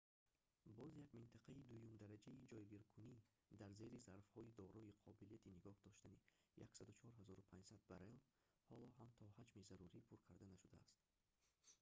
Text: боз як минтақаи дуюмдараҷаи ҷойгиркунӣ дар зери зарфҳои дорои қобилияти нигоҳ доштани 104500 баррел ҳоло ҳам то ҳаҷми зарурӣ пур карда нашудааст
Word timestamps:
боз 0.77 0.93
як 1.03 1.09
минтақаи 1.19 1.63
дуюмдараҷаи 1.71 2.47
ҷойгиркунӣ 2.51 3.15
дар 3.59 3.71
зери 3.79 4.03
зарфҳои 4.07 4.55
дорои 4.61 4.97
қобилияти 5.03 5.53
нигоҳ 5.55 5.75
доштани 5.87 6.19
104500 6.61 7.89
баррел 7.89 8.17
ҳоло 8.67 8.85
ҳам 8.97 9.09
то 9.19 9.23
ҳаҷми 9.37 9.65
зарурӣ 9.69 9.99
пур 10.07 10.19
карда 10.27 10.45
нашудааст 10.53 10.95